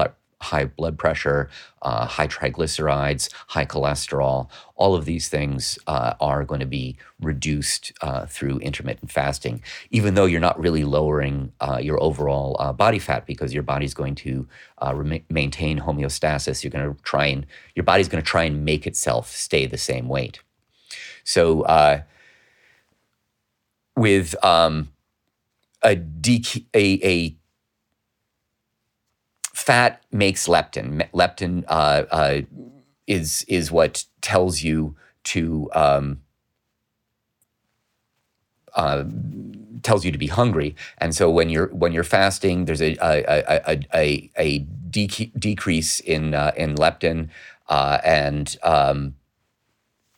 high 0.51 0.65
blood 0.65 0.97
pressure, 0.97 1.49
uh, 1.81 2.05
high 2.05 2.27
triglycerides, 2.27 3.29
high 3.47 3.65
cholesterol. 3.65 4.49
All 4.75 4.95
of 4.95 5.05
these 5.05 5.27
things 5.29 5.77
uh, 5.87 6.13
are 6.19 6.43
going 6.43 6.59
to 6.61 6.65
be 6.65 6.97
reduced 7.19 7.91
uh, 8.01 8.25
through 8.25 8.59
intermittent 8.59 9.11
fasting, 9.11 9.61
even 9.91 10.15
though 10.15 10.25
you're 10.25 10.47
not 10.49 10.59
really 10.59 10.83
lowering 10.83 11.51
uh, 11.59 11.79
your 11.81 12.01
overall 12.01 12.55
uh, 12.59 12.73
body 12.73 12.99
fat 12.99 13.25
because 13.25 13.53
your 13.53 13.63
body's 13.63 13.93
going 13.93 14.15
to 14.15 14.47
uh, 14.83 14.93
rem- 14.95 15.25
maintain 15.29 15.79
homeostasis. 15.79 16.63
You're 16.63 16.71
going 16.71 16.93
to 16.93 17.01
try 17.03 17.25
and 17.27 17.45
your 17.75 17.83
body's 17.83 18.07
going 18.07 18.23
to 18.23 18.29
try 18.29 18.43
and 18.43 18.65
make 18.65 18.87
itself 18.87 19.31
stay 19.31 19.65
the 19.65 19.77
same 19.77 20.07
weight. 20.07 20.39
So 21.23 21.65
with 23.95 24.35
um, 24.43 24.89
a, 25.81 25.95
de- 25.95 26.67
a, 26.73 26.99
a 27.07 27.37
fat 29.65 30.03
makes 30.11 30.47
leptin. 30.47 31.09
Leptin 31.11 31.63
uh, 31.67 32.05
uh, 32.11 32.41
is 33.07 33.43
is 33.47 33.71
what 33.71 34.05
tells 34.21 34.61
you 34.61 34.95
to 35.23 35.69
um, 35.73 36.21
uh, 38.75 39.03
tells 39.81 40.05
you 40.05 40.11
to 40.11 40.17
be 40.19 40.27
hungry. 40.27 40.75
And 40.99 41.15
so 41.15 41.31
when 41.31 41.49
you're 41.49 41.69
when 41.69 41.93
you're 41.93 42.03
fasting, 42.03 42.65
there's 42.65 42.81
a 42.81 42.95
a 43.01 43.23
a 43.67 43.79
a, 43.93 44.31
a 44.37 44.59
decrease 45.39 45.99
in 45.99 46.35
uh, 46.35 46.51
in 46.55 46.75
leptin, 46.75 47.29
uh, 47.67 47.97
and 48.05 48.55
um, 48.61 49.15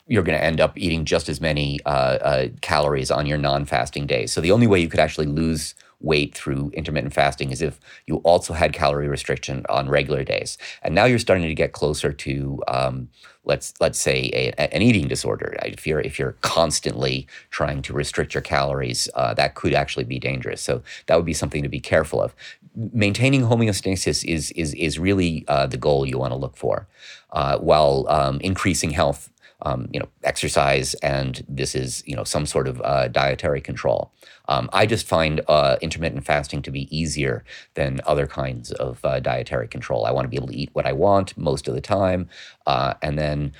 you're 0.06 0.22
going 0.22 0.38
to 0.38 0.44
end 0.44 0.60
up 0.60 0.76
eating 0.76 1.06
just 1.06 1.28
as 1.30 1.40
many 1.40 1.80
uh, 1.86 2.48
calories 2.60 3.10
on 3.10 3.26
your 3.26 3.38
non-fasting 3.38 4.06
days. 4.06 4.32
So 4.32 4.40
the 4.40 4.52
only 4.52 4.66
way 4.66 4.80
you 4.80 4.88
could 4.88 5.00
actually 5.00 5.26
lose 5.26 5.74
weight 6.00 6.34
through 6.34 6.70
intermittent 6.74 7.12
fasting 7.12 7.50
is 7.50 7.60
if 7.60 7.80
you 8.06 8.16
also 8.18 8.54
had 8.54 8.72
calorie 8.72 9.08
restriction 9.08 9.66
on 9.68 9.88
regular 9.88 10.22
days. 10.22 10.56
And 10.82 10.94
now 10.94 11.06
you're 11.06 11.18
starting 11.18 11.46
to 11.46 11.54
get 11.54 11.72
closer 11.72 12.12
to 12.12 12.62
um, 12.68 13.08
let's 13.44 13.74
let's 13.80 13.98
say 13.98 14.30
a, 14.32 14.74
an 14.74 14.82
eating 14.82 15.08
disorder. 15.08 15.56
If 15.64 15.86
you're 15.86 16.00
if 16.00 16.18
you're 16.18 16.36
constantly 16.42 17.26
trying 17.50 17.82
to 17.82 17.92
restrict 17.92 18.34
your 18.34 18.42
calories, 18.42 19.08
uh, 19.14 19.34
that 19.34 19.54
could 19.54 19.74
actually 19.74 20.04
be 20.04 20.18
dangerous. 20.20 20.62
So 20.62 20.82
that 21.06 21.16
would 21.16 21.26
be 21.26 21.34
something 21.34 21.62
to 21.62 21.68
be 21.68 21.80
careful 21.80 22.22
of. 22.22 22.34
Maintaining 22.76 23.42
homeostasis 23.42 24.24
is 24.24 24.52
is 24.52 24.74
is 24.74 24.98
really 24.98 25.44
uh, 25.48 25.66
the 25.66 25.78
goal 25.78 26.06
you 26.06 26.18
want 26.18 26.32
to 26.32 26.36
look 26.36 26.56
for, 26.56 26.86
uh, 27.32 27.58
while 27.58 28.06
um, 28.08 28.38
increasing 28.40 28.90
health 28.90 29.30
um, 29.62 29.88
you 29.92 29.98
know, 29.98 30.08
exercise 30.22 30.94
and 30.94 31.44
this 31.48 31.74
is, 31.74 32.02
you 32.06 32.14
know, 32.14 32.24
some 32.24 32.46
sort 32.46 32.68
of 32.68 32.80
uh, 32.82 33.08
dietary 33.08 33.60
control. 33.60 34.12
Um, 34.48 34.70
I 34.72 34.86
just 34.86 35.06
find 35.06 35.40
uh, 35.48 35.76
intermittent 35.80 36.24
fasting 36.24 36.62
to 36.62 36.70
be 36.70 36.96
easier 36.96 37.44
than 37.74 38.00
other 38.06 38.26
kinds 38.26 38.72
of 38.72 39.04
uh, 39.04 39.20
dietary 39.20 39.68
control. 39.68 40.06
I 40.06 40.12
want 40.12 40.24
to 40.24 40.28
be 40.28 40.36
able 40.36 40.48
to 40.48 40.56
eat 40.56 40.70
what 40.72 40.86
I 40.86 40.92
want 40.92 41.36
most 41.36 41.68
of 41.68 41.74
the 41.74 41.80
time, 41.80 42.28
uh, 42.66 42.94
and 43.02 43.18
then 43.18 43.52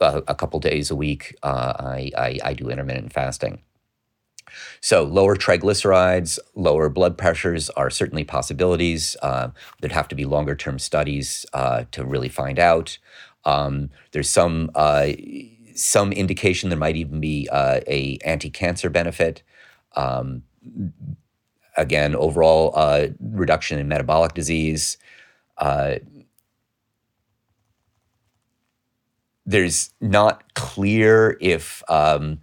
a, 0.00 0.22
a, 0.28 0.34
couple 0.34 0.60
days 0.60 0.90
a 0.90 0.96
week 0.96 1.36
uh, 1.42 1.72
I, 1.78 2.10
I, 2.16 2.38
I 2.44 2.54
do 2.54 2.68
intermittent 2.68 3.12
fasting. 3.12 3.62
So, 4.80 5.02
lower 5.02 5.36
triglycerides, 5.36 6.38
lower 6.54 6.88
blood 6.88 7.16
pressures 7.16 7.70
are 7.70 7.90
certainly 7.90 8.24
possibilities. 8.24 9.16
Uh, 9.22 9.48
there'd 9.80 9.92
have 9.92 10.08
to 10.08 10.14
be 10.14 10.26
longer 10.26 10.54
term 10.54 10.78
studies 10.78 11.46
uh, 11.52 11.84
to 11.92 12.04
really 12.04 12.28
find 12.28 12.58
out. 12.58 12.98
Um, 13.44 13.90
there's 14.12 14.30
some 14.30 14.70
uh, 14.74 15.08
some 15.74 16.12
indication 16.12 16.70
there 16.70 16.78
might 16.78 16.96
even 16.96 17.20
be 17.20 17.48
uh, 17.50 17.80
a 17.86 18.18
anti-cancer 18.24 18.90
benefit. 18.90 19.42
Um, 19.96 20.42
again, 21.76 22.14
overall 22.14 22.72
uh, 22.74 23.08
reduction 23.20 23.78
in 23.78 23.88
metabolic 23.88 24.34
disease. 24.34 24.96
Uh, 25.58 25.96
there's 29.46 29.92
not 30.00 30.54
clear 30.54 31.36
if 31.40 31.82
um, 31.88 32.40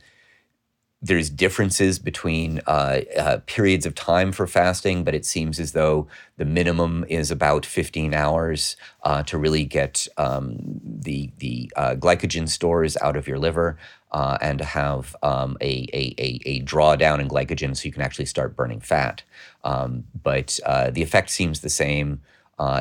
there's 1.01 1.29
differences 1.31 1.97
between 1.97 2.61
uh, 2.67 3.01
uh, 3.17 3.39
periods 3.47 3.87
of 3.87 3.95
time 3.95 4.31
for 4.31 4.45
fasting, 4.45 5.03
but 5.03 5.15
it 5.15 5.25
seems 5.25 5.59
as 5.59 5.71
though 5.71 6.07
the 6.37 6.45
minimum 6.45 7.05
is 7.09 7.31
about 7.31 7.65
15 7.65 8.13
hours 8.13 8.77
uh, 9.03 9.23
to 9.23 9.37
really 9.37 9.65
get 9.65 10.07
um, 10.17 10.57
the 10.83 11.31
the 11.39 11.71
uh, 11.75 11.95
glycogen 11.95 12.47
stores 12.47 12.97
out 13.01 13.15
of 13.15 13.27
your 13.27 13.39
liver 13.39 13.77
uh, 14.11 14.37
and 14.41 14.59
to 14.59 14.65
have 14.65 15.15
um, 15.23 15.57
a, 15.59 15.87
a, 15.93 16.13
a, 16.19 16.39
a, 16.45 16.61
drawdown 16.63 17.19
in 17.19 17.27
glycogen 17.27 17.75
so 17.75 17.85
you 17.85 17.91
can 17.91 18.01
actually 18.01 18.25
start 18.25 18.55
burning 18.55 18.81
fat. 18.81 19.23
Um, 19.63 20.03
but 20.21 20.59
uh, 20.65 20.91
the 20.91 21.01
effect 21.01 21.29
seems 21.29 21.61
the 21.61 21.69
same 21.69 22.21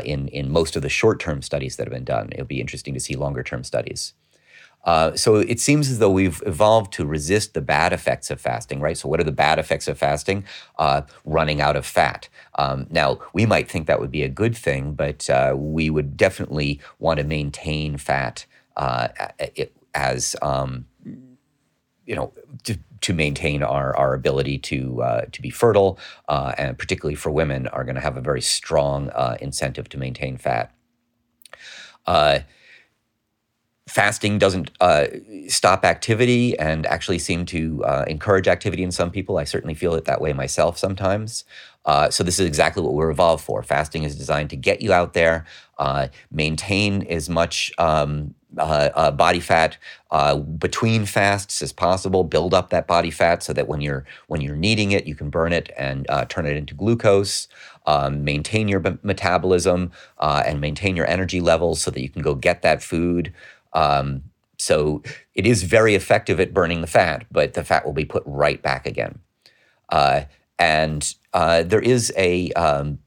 in 0.04 0.28
in 0.28 0.50
most 0.52 0.76
of 0.76 0.82
the 0.82 0.90
short 0.90 1.20
term 1.20 1.40
studies 1.40 1.76
that 1.76 1.86
have 1.86 1.92
been 1.92 2.04
done. 2.04 2.28
It'll 2.32 2.44
be 2.44 2.60
interesting 2.60 2.92
to 2.92 3.00
see 3.00 3.14
longer 3.14 3.42
term 3.42 3.64
studies. 3.64 4.12
Uh, 4.84 5.14
so 5.14 5.37
it 5.37 5.60
seems 5.60 5.90
as 5.90 5.99
though 5.99 6.10
we've 6.10 6.42
evolved 6.46 6.92
to 6.94 7.04
resist 7.04 7.54
the 7.54 7.60
bad 7.60 7.92
effects 7.92 8.30
of 8.30 8.40
fasting, 8.40 8.80
right? 8.80 8.96
So, 8.96 9.08
what 9.08 9.20
are 9.20 9.25
the 9.25 9.32
bad 9.32 9.58
effects 9.58 9.88
of 9.88 9.99
fasting? 9.99 10.44
Uh, 10.78 11.02
running 11.25 11.60
out 11.60 11.76
of 11.76 11.84
fat. 11.84 12.28
Um, 12.54 12.87
now, 12.90 13.18
we 13.32 13.44
might 13.44 13.70
think 13.70 13.87
that 13.87 14.00
would 14.00 14.10
be 14.10 14.22
a 14.22 14.28
good 14.28 14.56
thing, 14.56 14.94
but 14.94 15.28
uh, 15.28 15.54
we 15.56 15.90
would 15.90 16.16
definitely 16.16 16.80
want 16.99 17.18
to 17.18 17.25
maintain 17.25 17.99
fat 17.99 18.46
uh, 18.76 19.08
as, 19.94 20.34
um, 20.40 20.87
you 22.06 22.16
know, 22.16 22.32
to, 22.64 22.78
to, 23.02 23.12
maintain 23.12 23.62
our, 23.62 23.94
our 23.96 24.14
ability 24.14 24.56
to, 24.58 25.02
uh, 25.02 25.25
to 25.32 25.42
be 25.42 25.50
fertile, 25.50 25.99
and 26.28 26.78
particularly 26.78 27.14
for 27.14 27.30
women, 27.30 27.66
are 27.68 27.84
going 27.84 27.96
to 27.96 28.00
have 28.00 28.16
a 28.16 28.22
very 28.22 28.40
strong 28.40 29.10
incentive 29.40 29.88
to 29.90 29.99
maintain 29.99 30.38
fat 30.38 30.72
fasting 33.90 34.38
doesn't 34.38 34.70
uh, 34.80 35.06
stop 35.49 35.85
activity 35.85 36.56
and 36.59 36.87
actually 36.87 37.18
seem 37.18 37.44
to 37.47 37.85
uh, 37.85 38.04
encourage 38.06 38.47
activity 38.47 38.82
in 38.82 38.92
some 38.92 39.11
people. 39.11 39.37
I 39.37 39.44
certainly 39.44 39.75
feel 39.75 39.94
it 39.94 40.04
that 40.04 40.20
way 40.20 40.32
myself 40.32 40.78
sometimes. 40.78 41.44
Uh, 41.85 42.11
so 42.11 42.23
this 42.23 42.38
is 42.38 42.47
exactly 42.47 42.82
what 42.82 42.94
we're 42.94 43.11
evolved 43.11 43.42
for. 43.42 43.62
Fasting 43.62 44.04
is 44.04 44.16
designed 44.16 44.50
to 44.50 44.56
get 44.56 44.80
you 44.80 44.92
out 44.92 45.12
there, 45.14 45.44
uh, 45.78 46.09
maintain 46.30 47.02
as 47.09 47.28
much 47.28 47.73
um, 47.78 48.35
uh, 48.59 48.90
uh, 48.94 49.11
body 49.11 49.40
fat 49.40 49.76
between 50.59 51.04
fasts 51.06 51.62
as 51.62 51.73
possible. 51.73 52.23
Build 52.23 52.52
up 52.54 52.70
that 52.70 52.87
body 52.87 53.11
fat 53.11 53.42
so 53.42 53.52
that 53.52 53.66
when 53.66 53.80
you're 53.80 54.04
when 54.28 54.40
you're 54.40 54.56
needing 54.56 54.92
it, 54.92 55.06
you 55.06 55.14
can 55.14 55.30
burn 55.30 55.52
it 55.52 55.70
and 55.76 56.06
turn 56.28 56.47
it 56.47 56.56
into 56.56 56.75
glucose. 56.75 57.49
Um, 57.87 58.25
maintain 58.25 58.68
your 58.68 58.80
b- 58.80 58.99
metabolism 59.02 59.90
and 60.20 60.61
maintain 60.61 60.97
your 60.97 61.09
energy 61.09 61.40
levels 61.40 61.80
so 61.80 61.90
that 61.90 62.02
you 62.02 62.11
can 62.11 62.23
go 62.23 62.35
get 62.35 62.62
that 62.62 62.82
food. 62.82 63.32
Um, 63.72 64.24
so 64.58 65.02
it 65.34 65.46
is 65.46 65.62
very 65.62 65.94
effective 65.94 66.38
at 66.38 66.52
burning 66.52 66.80
the 66.80 66.86
fat, 66.86 67.24
but 67.30 67.54
the 67.54 67.64
fat 67.64 67.84
will 67.86 67.92
be 67.92 68.04
put 68.04 68.22
right 68.26 68.60
back 68.60 68.86
again. 68.86 69.18
Uh, 69.88 70.22
and 70.58 71.14
uh, 71.32 71.62
there 71.62 71.80
is 71.80 72.12
a 72.16 72.52
um, 72.52 72.98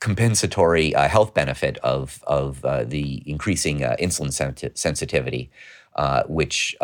compensatory 0.00 0.94
uh, 0.94 1.06
health 1.06 1.34
benefit 1.34 1.76
of, 1.78 2.24
of 2.26 2.64
uh, 2.64 2.84
the 2.84 3.22
increasing 3.26 3.84
uh, 3.84 3.94
insulin 4.00 4.32
sensitivity, 4.76 5.50
uh, 5.96 6.22
which 6.26 6.74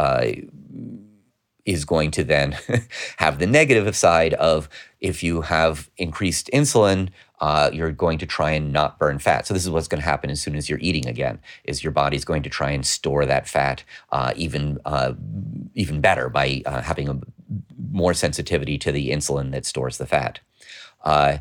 is 1.68 1.84
going 1.84 2.10
to 2.10 2.25
then 2.25 2.56
have 3.18 3.38
the 3.38 3.46
negative 3.46 3.94
side 3.94 4.32
of 4.34 4.70
if 5.00 5.22
you 5.22 5.42
have 5.42 5.90
increased 5.98 6.48
insulin, 6.54 7.10
uh, 7.40 7.70
you're 7.72 7.92
going 7.92 8.16
to 8.16 8.26
try 8.26 8.52
and 8.52 8.72
not 8.72 8.98
burn 8.98 9.18
fat. 9.18 9.46
So 9.46 9.52
this 9.52 9.64
is 9.64 9.70
what's 9.70 9.87
going 9.87 10.00
to 10.00 10.08
happen 10.08 10.30
as 10.30 10.40
soon 10.40 10.56
as 10.56 10.70
you're 10.70 10.78
eating 10.80 11.06
again. 11.06 11.38
Is 11.64 11.84
your 11.84 11.92
body's 11.92 12.25
going 12.25 12.42
to 12.42 12.48
try 12.48 12.70
and 12.70 12.87
store 12.87 13.26
that 13.26 13.46
fat 13.46 13.84
uh, 14.10 14.32
even 14.34 14.78
uh, 14.87 15.12
even 15.75 16.00
better 16.00 16.30
by 16.30 16.62
uh, 16.64 16.80
having 16.80 17.08
a 17.10 17.20
more 17.92 18.14
sensitivity 18.14 18.78
to 18.78 18.90
the 18.90 19.10
insulin 19.10 19.52
that 19.52 19.66
stores 19.66 19.98
the 19.98 20.06
fat. 20.06 20.40
Uh, 21.04 21.38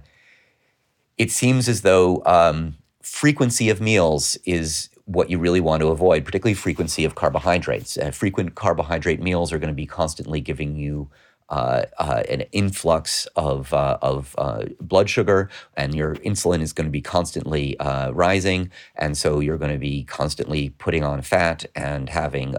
it 1.18 1.32
seems 1.32 1.70
as 1.70 1.82
though 1.82 2.22
um, 2.26 2.76
frequency 3.02 3.70
of 3.70 3.80
meals 3.80 4.38
is 4.46 4.90
what 5.08 5.30
you 5.30 5.40
really 5.40 5.62
want 5.62 5.82
to 5.82 5.88
avoid, 5.88 6.26
particularly 6.26 6.54
frequency 6.54 7.06
of 7.06 7.16
carbohydrates. 7.16 7.98
Uh, 7.98 8.12
frequent 8.12 8.56
carbohydrate 8.56 9.22
meals 9.22 9.54
are 9.54 9.58
going 9.58 9.70
to 9.70 9.74
be 9.74 9.86
constantly 9.86 10.42
giving 10.42 10.76
you 10.76 11.10
uh, 11.50 11.84
uh, 11.98 12.24
an 12.30 12.42
influx 12.52 13.26
of, 13.38 13.74
uh, 13.74 13.98
of 14.02 14.36
uh, 14.38 14.66
blood 14.82 15.10
sugar, 15.10 15.50
and 15.78 15.96
your 15.96 16.16
insulin 16.18 16.62
is 16.62 16.74
going 16.74 16.88
to 16.88 16.92
be 16.92 17.02
constantly 17.02 17.80
uh, 17.80 18.12
rising. 18.12 18.70
And 18.98 19.18
so 19.18 19.40
you're 19.40 19.58
going 19.58 19.72
to 19.72 19.78
be 19.78 20.04
constantly 20.04 20.72
putting 20.72 21.06
on 21.06 21.22
fat 21.22 21.66
and 21.74 22.10
having 22.10 22.56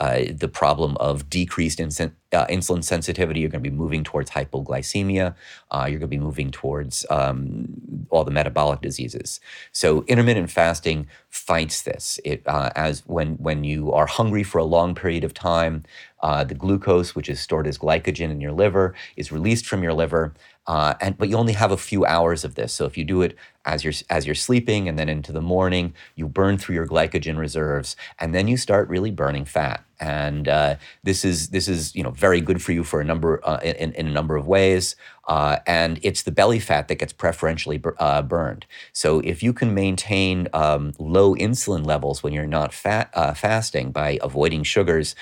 uh, 0.00 0.24
the 0.34 0.48
problem 0.48 0.96
of 0.96 1.30
decreased 1.30 1.78
insulin, 1.78 2.12
insulin 2.32 2.82
sensitivity. 2.82 3.40
You're 3.40 3.50
going 3.50 3.62
to 3.62 3.70
be 3.70 3.76
moving 3.76 4.02
towards 4.02 4.30
hypoglycemia. 4.30 5.34
you're 5.72 5.88
going 5.88 6.00
to 6.00 6.06
be 6.06 6.18
moving 6.18 6.50
towards 6.50 7.06
um, 7.10 7.66
all 8.10 8.24
the 8.24 8.30
metabolic 8.30 8.80
diseases. 8.80 9.40
So 9.72 10.02
intermittent 10.08 10.50
fasting 10.50 11.06
fights 11.28 11.82
this. 11.82 12.18
It 12.24 12.42
as 12.46 13.00
when 13.06 13.34
when 13.36 13.64
you 13.64 13.92
are 13.92 14.06
hungry 14.06 14.42
for 14.42 14.58
a 14.58 14.64
long 14.64 14.94
period 14.94 15.24
of 15.24 15.34
time, 15.34 15.84
uh, 16.22 16.44
the 16.44 16.54
glucose, 16.54 17.14
which 17.14 17.28
is 17.28 17.40
stored 17.40 17.66
as 17.66 17.78
glycogen 17.78 18.30
in 18.30 18.40
your 18.40 18.52
liver, 18.52 18.94
is 19.16 19.32
released 19.32 19.66
from 19.66 19.82
your 19.82 19.92
liver, 19.92 20.34
uh, 20.66 20.94
and 21.00 21.16
but 21.16 21.28
you 21.28 21.36
only 21.36 21.54
have 21.54 21.72
a 21.72 21.76
few 21.76 22.04
hours 22.04 22.44
of 22.44 22.54
this. 22.54 22.72
So 22.72 22.84
if 22.84 22.96
you 22.98 23.04
do 23.04 23.22
it 23.22 23.36
as 23.64 23.84
you're 23.84 23.94
as 24.10 24.26
you're 24.26 24.34
sleeping 24.34 24.88
and 24.88 24.98
then 24.98 25.08
into 25.08 25.32
the 25.32 25.40
morning, 25.40 25.94
you 26.14 26.28
burn 26.28 26.58
through 26.58 26.74
your 26.74 26.86
glycogen 26.86 27.38
reserves, 27.38 27.96
and 28.18 28.34
then 28.34 28.48
you 28.48 28.56
start 28.56 28.88
really 28.88 29.10
burning 29.10 29.44
fat. 29.44 29.84
And 30.00 30.48
uh, 30.48 30.76
this 31.02 31.24
is 31.24 31.48
this 31.48 31.68
is 31.68 31.94
you 31.94 32.02
know 32.02 32.10
very 32.10 32.40
good 32.40 32.62
for 32.62 32.72
you 32.72 32.82
for 32.84 33.00
a 33.00 33.04
number 33.04 33.40
uh, 33.46 33.60
in, 33.62 33.92
in 33.92 34.06
a 34.08 34.10
number 34.10 34.36
of 34.36 34.46
ways. 34.46 34.96
Uh, 35.28 35.58
and 35.66 36.00
it's 36.02 36.22
the 36.22 36.32
belly 36.32 36.58
fat 36.58 36.88
that 36.88 36.96
gets 36.96 37.12
preferentially 37.12 37.80
uh, 37.98 38.22
burned. 38.22 38.66
So 38.92 39.20
if 39.20 39.42
you 39.42 39.52
can 39.52 39.74
maintain 39.74 40.48
um, 40.52 40.92
low 40.98 41.36
insulin 41.36 41.86
levels 41.86 42.22
when 42.22 42.32
you're 42.32 42.46
not 42.46 42.72
fat, 42.72 43.10
uh, 43.14 43.34
fasting 43.34 43.92
by 43.92 44.18
avoiding 44.22 44.64
sugars, 44.64 45.14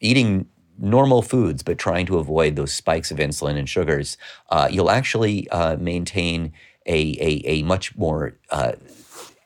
eating 0.00 0.48
normal 0.78 1.22
foods, 1.22 1.62
but 1.62 1.78
trying 1.78 2.06
to 2.06 2.18
avoid 2.18 2.56
those 2.56 2.72
spikes 2.72 3.10
of 3.12 3.18
insulin 3.18 3.56
and 3.56 3.68
sugars, 3.68 4.16
uh, 4.50 4.66
you'll 4.70 4.90
actually 4.90 5.46
maintain 5.78 6.52
a, 6.86 7.16
a, 7.20 7.42
a, 7.44 7.62
much 7.62 7.96
more 7.96 8.36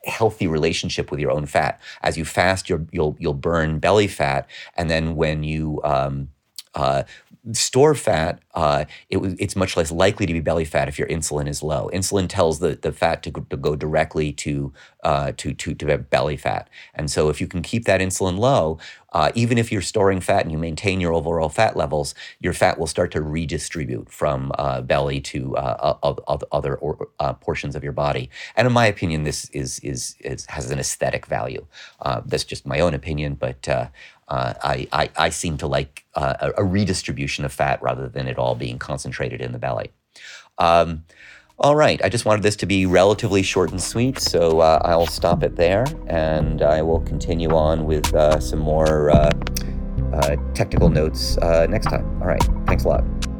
healthy 0.07 0.47
relationship 0.47 1.11
with 1.11 1.19
your 1.19 1.31
own 1.31 1.45
fat. 1.45 1.79
As 2.01 2.17
you 2.17 2.25
fast, 2.25 2.69
you 2.69 2.87
will 2.93 3.15
you'll 3.19 3.33
burn 3.33 3.79
belly 3.79 4.07
fat, 4.07 4.49
and 4.75 4.89
then 4.89 5.15
when 5.15 5.43
you 5.43 5.81
um, 5.83 6.29
uh, 6.75 7.03
store 7.53 7.95
fat, 7.95 8.39
uh, 8.53 8.85
it, 9.09 9.17
it's 9.39 9.55
much 9.55 9.77
less 9.77 9.91
likely 9.91 10.25
to 10.25 10.33
be 10.33 10.39
belly 10.39 10.65
fat 10.65 10.87
if 10.87 10.97
your 10.99 11.07
insulin 11.07 11.47
is 11.47 11.63
low. 11.63 11.89
Insulin 11.93 12.27
tells 12.27 12.59
the, 12.59 12.75
the 12.81 12.91
fat 12.91 13.23
to, 13.23 13.31
to 13.31 13.57
go 13.57 13.75
directly 13.75 14.33
to, 14.33 14.73
uh, 15.03 15.31
to, 15.37 15.53
to, 15.53 15.73
to 15.73 15.97
belly 15.97 16.37
fat. 16.37 16.69
And 16.93 17.09
so 17.09 17.29
if 17.29 17.39
you 17.39 17.47
can 17.47 17.61
keep 17.61 17.85
that 17.85 18.01
insulin 18.01 18.37
low, 18.37 18.79
uh, 19.13 19.31
even 19.35 19.57
if 19.57 19.71
you're 19.71 19.81
storing 19.81 20.19
fat 20.19 20.43
and 20.43 20.51
you 20.51 20.57
maintain 20.57 20.99
your 20.99 21.13
overall 21.13 21.49
fat 21.49 21.75
levels, 21.75 22.13
your 22.39 22.53
fat 22.53 22.77
will 22.77 22.87
start 22.87 23.11
to 23.11 23.21
redistribute 23.21 24.09
from 24.11 24.51
uh, 24.57 24.81
belly 24.81 25.21
to 25.21 25.55
uh, 25.55 25.97
other 26.51 26.75
or, 26.75 27.07
uh, 27.19 27.33
portions 27.33 27.75
of 27.75 27.83
your 27.83 27.93
body. 27.93 28.29
And 28.55 28.67
in 28.67 28.73
my 28.73 28.85
opinion, 28.85 29.23
this 29.23 29.49
is, 29.51 29.79
is, 29.79 30.15
is 30.19 30.45
has 30.47 30.69
an 30.71 30.79
aesthetic 30.79 31.25
value. 31.25 31.65
That's 32.25 32.43
just 32.43 32.65
my 32.65 32.79
own 32.79 32.93
opinion, 32.93 33.35
but 33.35 33.67
uh, 34.27 34.53
I, 34.61 34.87
I, 34.91 35.09
I, 35.17 35.29
seem 35.29 35.57
to 35.57 35.67
like 35.67 36.03
a, 36.15 36.53
a, 36.57 36.63
redistribution 36.63 37.45
of 37.45 37.53
fat 37.53 37.81
rather 37.81 38.09
than 38.09 38.27
it 38.27 38.37
all 38.37 38.55
being 38.55 38.77
concentrated 38.77 39.39
in 39.39 39.53
the 39.53 39.57
belly. 39.57 39.91
Um, 40.57 41.05
all 41.59 41.75
right, 41.75 41.99
I 42.03 42.09
just 42.09 42.25
wanted 42.25 42.43
this 42.43 42.55
to 42.57 42.65
be 42.65 42.85
relatively 42.85 43.41
short 43.41 43.71
and 43.71 43.81
sweet, 43.81 44.19
so 44.19 44.59
uh, 44.59 44.81
I'll 44.83 45.07
stop 45.07 45.43
it 45.43 45.55
there 45.55 45.85
and 46.07 46.61
I 46.61 46.81
will 46.81 47.01
continue 47.01 47.55
on 47.55 47.85
with 47.85 48.13
uh, 48.13 48.39
some 48.39 48.59
more 48.59 49.09
uh, 49.09 49.31
uh 50.13 50.35
technical 50.53 50.89
notes 50.89 51.37
uh, 51.39 51.65
next 51.67 51.87
time. 51.87 52.05
All 52.21 52.27
right, 52.27 52.43
thanks 52.67 52.83
a 52.83 52.89
lot. 52.89 53.36